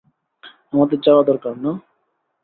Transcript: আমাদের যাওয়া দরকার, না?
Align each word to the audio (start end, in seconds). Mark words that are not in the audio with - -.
আমাদের 0.73 0.97
যাওয়া 1.01 1.23
দরকার, 1.23 1.53
না? 1.57 1.71